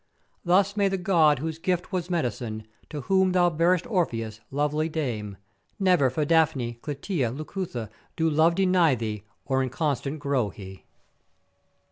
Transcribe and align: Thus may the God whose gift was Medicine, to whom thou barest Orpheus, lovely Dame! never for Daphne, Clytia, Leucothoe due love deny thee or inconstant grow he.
Thus 0.43 0.75
may 0.75 0.87
the 0.87 0.97
God 0.97 1.37
whose 1.37 1.59
gift 1.59 1.91
was 1.91 2.09
Medicine, 2.09 2.65
to 2.89 3.01
whom 3.01 3.33
thou 3.33 3.51
barest 3.51 3.85
Orpheus, 3.85 4.39
lovely 4.49 4.89
Dame! 4.89 5.37
never 5.79 6.09
for 6.09 6.25
Daphne, 6.25 6.79
Clytia, 6.81 7.29
Leucothoe 7.29 7.87
due 8.15 8.27
love 8.27 8.55
deny 8.55 8.95
thee 8.95 9.21
or 9.45 9.61
inconstant 9.61 10.17
grow 10.17 10.49
he. 10.49 10.85